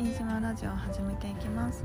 [0.00, 1.84] 飯島ラジオを始めていきます。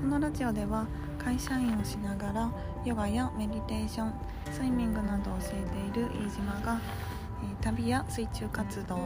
[0.00, 0.86] このラジオでは
[1.18, 2.50] 会社員をしながら
[2.86, 4.14] ヨガやメディテーション
[4.50, 6.80] スイミングなどを教えている飯島が
[7.42, 8.96] え旅や水中活動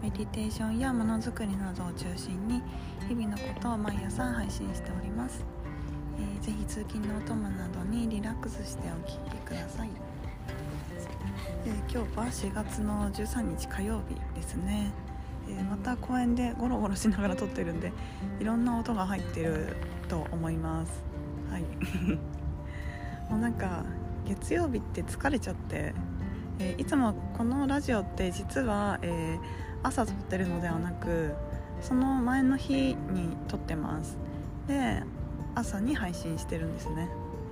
[0.00, 2.62] メディテーションやものづくりなどを中心に
[3.08, 5.44] 日々のことを毎朝配信しております、
[6.20, 9.90] えー、ぜひ通勤のお供などにリラックスしてお聴きください、
[11.66, 14.92] え、今日は4月の13日火曜日ですね。
[15.58, 17.92] え、また公園でゴロゴロしながら撮ってるんで
[18.40, 19.76] いろんな音が入ってる
[20.08, 20.92] と思います。
[21.50, 21.62] はい。
[23.30, 23.84] もうなんか
[24.26, 25.94] 月曜日って疲れちゃって、
[26.58, 29.40] えー、いつもこのラジオって実は、えー、
[29.82, 31.34] 朝撮ってるのではなく
[31.80, 34.16] その前の日に撮ってます。
[34.68, 35.02] で
[35.54, 37.08] 朝に配信してるんですね。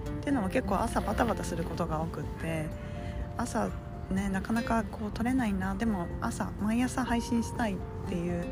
[0.09, 2.67] っていうのも結構朝バタバタすることが多くって
[3.37, 3.69] 朝
[4.11, 5.75] ねなかなかこう撮れないな。
[5.75, 7.77] でも朝毎朝配信したいっ
[8.09, 8.45] ていう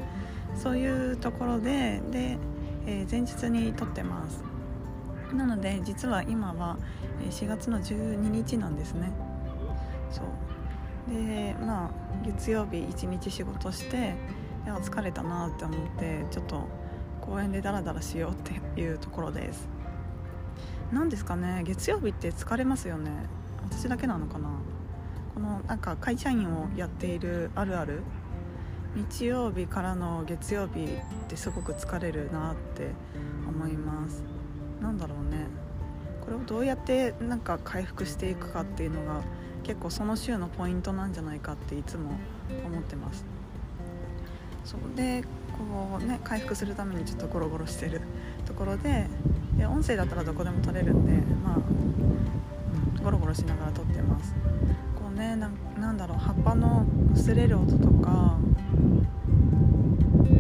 [0.55, 2.39] そういうところでで、
[2.87, 4.43] えー、前日に撮ってます。
[5.35, 6.79] なので実は今は
[7.31, 9.11] 4月の12日なんですね。
[10.11, 11.15] そう。
[11.15, 11.91] でまあ
[12.25, 14.15] 月曜日一日仕事して
[14.65, 16.65] いや疲れたなって思ってちょっと
[17.21, 18.35] 公園でダラダラしようっ
[18.75, 19.69] ていうところです。
[20.93, 23.11] 何ですかね月曜日って疲れますよね。
[23.71, 24.49] 私だけなのかな。
[25.39, 28.03] このなんか会社員をやっているあるある
[28.97, 30.89] 日曜日からの月曜日っ
[31.29, 32.89] てすごく疲れるなって
[33.47, 34.25] 思います。
[34.83, 35.47] なんだろうね。
[36.25, 39.23] これをどうやってなんか回復していくかっていうのが
[39.63, 42.19] 結構その週のポイントなんじゃないかっていつも
[42.67, 43.25] 思ってます。
[44.65, 48.01] そうでこうね回復するためにちょっとゴロゴロしてる
[48.45, 49.07] ところで
[49.57, 51.13] いや音声だったらどこでも撮れるんで
[51.45, 54.35] まあ、うん、ゴロゴロしながら撮ってます。
[55.19, 58.39] ねなんだろう葉っぱの擦れる音とか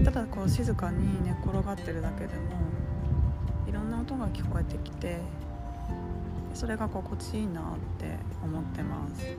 [0.05, 2.41] ただこう静かに寝転がってるだけでも
[3.69, 5.19] いろんな音が聞こえてきて
[6.55, 7.65] それが心地いいなっ
[7.99, 9.37] て思ってます。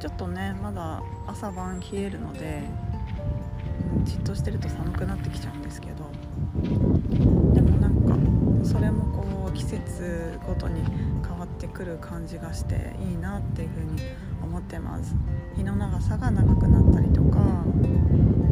[0.00, 2.62] ちょっとねまだ朝晩冷えるので
[4.04, 6.08] じっとしてると寒くなってきちゃうんですけど
[7.52, 8.16] でもなんか
[8.64, 9.27] それもこう
[9.58, 10.82] 季節ごとに
[11.26, 14.00] 変わってくる感じがしていいなっていうふうに
[14.40, 15.16] 思ってます。
[15.56, 17.64] 日の長さが長くなったりとか、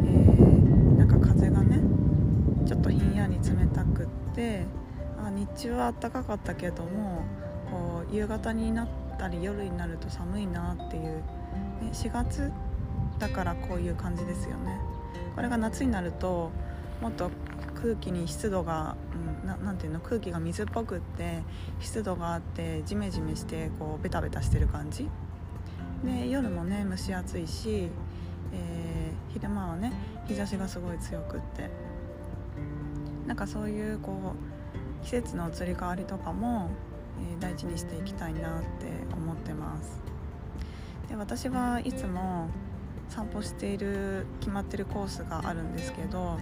[0.05, 1.79] えー、なんか風がね
[2.67, 4.65] ちょっとひんやり冷たくって
[5.25, 7.23] あ日中は暖かかったけども
[7.71, 8.87] こう夕方になっ
[9.17, 11.21] たり夜になると寒いなっていう、ね、
[11.93, 12.51] 4月
[13.17, 14.77] だからこういう感じですよね。
[15.35, 16.51] これが夏になると
[17.01, 17.31] もっと
[17.81, 18.95] 空気に湿度が、
[19.43, 21.43] うん、ていうの空気が水っぽくって
[21.79, 25.09] 湿度があってジメジメしてこうベタベタしてる感じ。
[26.03, 27.89] で夜もね蒸し暑いし、
[28.53, 29.93] えー、昼間はね
[30.27, 31.69] 日差しがすごい強くって。
[33.27, 34.33] なんかそういうこ
[35.01, 36.69] う季節の移り変わりとかも、
[37.21, 38.67] えー、大事にしていきたいなって
[39.13, 39.99] 思ってます。
[41.09, 42.49] で私はいつも
[43.09, 46.37] 散歩している決まってるコースがあるんですけど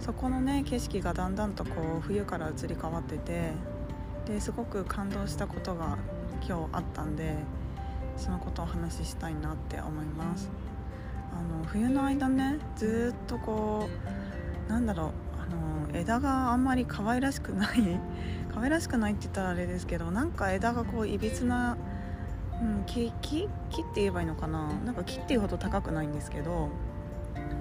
[0.00, 3.52] そこのね景色がだんだんとこう冬から移り変わってて
[4.26, 5.98] ですごく感動したことが
[6.46, 7.34] 今日あったんで
[8.16, 10.50] そのことをお話ししたいなって思います。
[11.32, 13.88] あの冬の間ねずっとこ
[14.66, 15.10] うなんだろう
[15.40, 18.00] あの枝があんまり可愛らしくない
[18.52, 21.76] 可愛らしくないって言ったらあれですけどなんか枝がこういびつな、
[22.60, 26.70] うん、木木木って言えばいいのかななんか木っていうほど高くないんですけど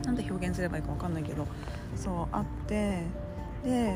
[0.05, 1.47] なんで表現すればいいか分かんないけど
[1.95, 3.03] そうあって
[3.63, 3.95] で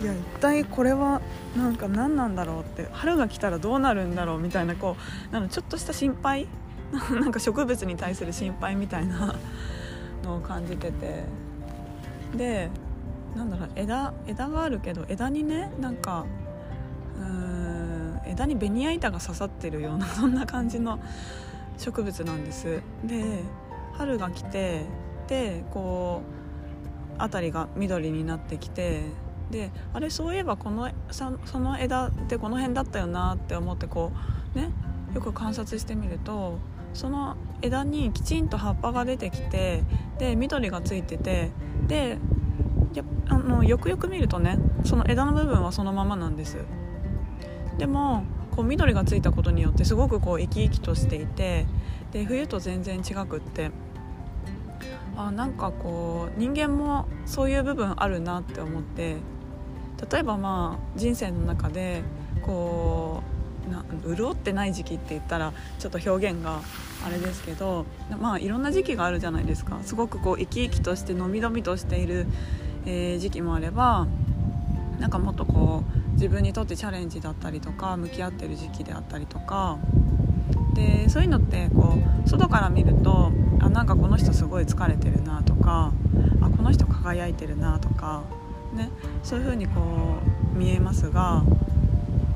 [0.00, 1.20] いや一体これは
[1.56, 4.96] なんか何なんだろうって春が来たらどうなるんだろうみたいなこ
[5.30, 6.46] うなんちょっとした心配
[7.20, 9.34] なんか植物に対する心配みたいな
[10.22, 11.24] のを感じてて。
[12.36, 12.70] で
[13.36, 16.24] なんだろう枝枝があるけど枝にねなんか
[17.18, 20.98] うーん枝にベニヤ板が刺さってるようなそんな感じの
[21.78, 22.82] 植物なんです。
[23.04, 23.42] で
[23.98, 24.82] 春が来て
[25.26, 26.22] でこ
[27.18, 29.02] う辺りが緑になってきて
[29.50, 34.12] であれそういえばこのその枝ってこの辺だったよなって思ってこ
[34.54, 34.70] うね
[35.14, 36.58] よく観察してみると
[36.94, 39.82] その枝にきちんと葉っぱが出てきて
[40.18, 41.50] で緑がついてて
[41.86, 42.18] で
[42.94, 46.58] やあのよくよく見るとねその枝の部分はそのままなんです。
[47.78, 48.24] でも
[48.54, 51.66] こう緑がついたことによってすごくこう生き生きとしていて
[52.12, 53.70] で冬と全然違くって。
[55.18, 59.16] あなんかこう人間もそういう部分あるなって思って
[60.10, 62.02] 例えばまあ人生の中で
[62.40, 63.24] こ
[63.66, 63.84] うな
[64.16, 66.60] 潤ってない時期って言ったらちょっと表現が
[67.04, 67.84] あれですけど
[68.20, 69.78] まあいろんな時期があるじゃないですか。
[69.82, 72.26] すごくこう生き生きとしてのびのびとしている、
[72.86, 74.06] えー、時期もあれば
[75.00, 79.78] なんかもっとこう自分にとってチャレンジだったりとか向き合ってる時期であったりとか
[80.74, 85.92] でそういうのってこう外から見るとあなんかこの人すごい疲れてるなとか
[86.40, 88.22] あこの人輝いてるなとか、
[88.74, 88.90] ね、
[89.22, 89.80] そういう風にこ
[90.54, 91.42] う見えますが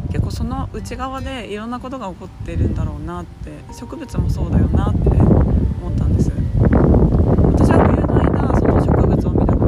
[0.08, 6.30] 結構その内側でいろんなことが起こってるんだろうなって植物もそうだよなって思ったんです。
[7.52, 9.62] 私は冬の間その植物を見た時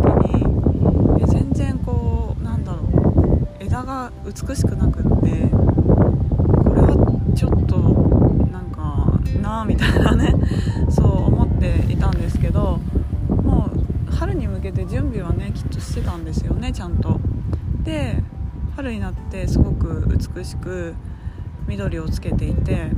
[1.19, 7.64] に全然こうなんだろう枝が美しくなくってこれはちょっと
[9.41, 10.35] なみたいなね
[10.91, 12.79] そう思っていたんですけど
[13.29, 13.71] も
[14.09, 17.21] う春に向けて準備はねきっとしてたんですよねちゃんと。
[17.83, 18.23] で
[18.77, 20.95] 春になってすごく美しく
[21.67, 22.89] 緑をつけていて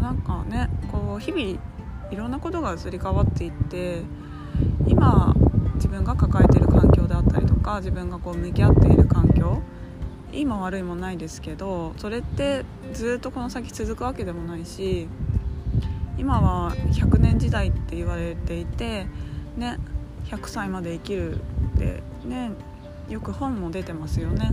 [0.00, 1.42] なんかねこう日々
[2.10, 4.02] いろんなことが移り変わっていって
[4.86, 5.34] 今
[5.76, 9.62] 自分が抱えてる環境であったりとか自分がこう向き合っている環境
[10.32, 15.08] いいも悪いもないですけどそれってずっとこの先続くわけでもないし
[16.18, 19.06] 今は100年時代って言われていて
[19.56, 19.78] ね
[20.26, 21.38] 100歳まで生きるっ
[21.78, 22.52] てね
[23.08, 24.52] よく本も出てますよね。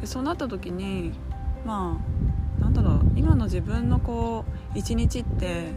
[0.00, 1.12] でそうなった時に
[1.64, 1.98] ま
[2.60, 5.68] あなんだろう今の自分のこう一日って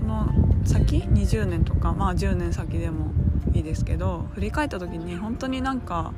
[0.00, 0.28] この
[0.64, 3.12] 先20年とかまあ10年先でも
[3.52, 6.12] いいですけど振り返った時に本当になんか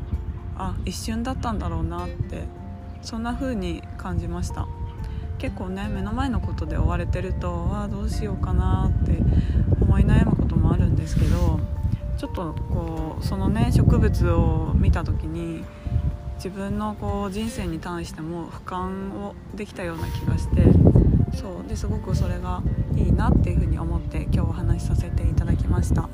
[0.58, 2.42] あ一瞬だったんだろうなって
[3.02, 4.66] そんな風に感じました。
[5.38, 9.18] 結構ね目の前のことで追われてるとああどうしようかなって
[9.80, 11.60] 思い悩むこともあるんですけど
[12.16, 15.64] ちょっとこうそのね植物を見た時に
[16.34, 20.62] 自分のこう人生に対しても俯瞰をできたような気がして
[21.36, 22.62] そうですごくそれが
[22.96, 26.08] いいなっていうふうに思って今日お話しさせていただきました、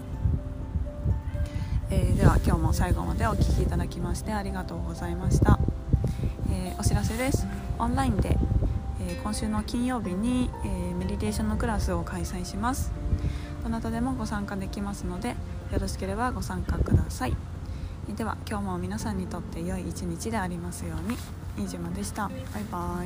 [2.75, 5.61] 最後までお聴きいただきましてありがとうございました、
[6.51, 7.47] えー、お知らせです。
[7.79, 8.37] オンラインで、
[9.01, 12.91] えー、今週の金曜日に、えメディテーションのクラスを開催します。
[13.63, 17.37] どなたでもご参加できますのでよろしければご参加ください。
[18.09, 21.17] では今日も皆さんにとって良い一日でありますように。
[21.57, 22.29] 飯島でした。
[22.29, 23.05] バイバ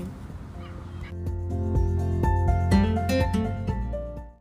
[3.64, 3.67] イ。